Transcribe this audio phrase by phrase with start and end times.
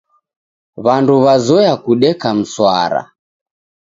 [0.83, 3.01] W'andu wazoya kudeka mswara.